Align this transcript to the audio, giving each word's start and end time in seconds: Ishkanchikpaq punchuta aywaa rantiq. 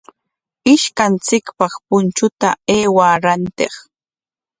Ishkanchikpaq 0.73 1.73
punchuta 1.87 2.47
aywaa 2.73 3.15
rantiq. 3.23 3.73